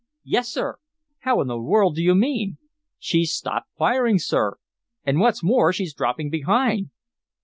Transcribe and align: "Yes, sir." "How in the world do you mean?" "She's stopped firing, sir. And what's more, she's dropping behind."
"Yes, 0.23 0.49
sir." 0.49 0.77
"How 1.19 1.41
in 1.41 1.47
the 1.47 1.59
world 1.59 1.93
do 1.93 2.01
you 2.01 2.15
mean?" 2.15 2.57
"She's 2.97 3.33
stopped 3.35 3.69
firing, 3.77 4.17
sir. 4.17 4.55
And 5.03 5.19
what's 5.19 5.43
more, 5.43 5.71
she's 5.71 5.93
dropping 5.93 6.31
behind." 6.31 6.89